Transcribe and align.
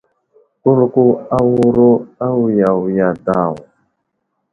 Kulko 0.61 1.03
awuro 1.37 1.89
awiya 2.27 2.69
wiya 2.81 3.09
daw. 3.25 3.53